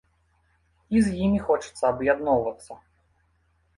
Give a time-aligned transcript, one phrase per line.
[0.95, 2.73] І з імі хочацца аб'ядноўвацца.